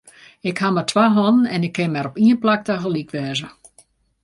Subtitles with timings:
[0.49, 3.47] Ik haw mar twa hannen en ik kin mar op ien plak tagelyk wêze.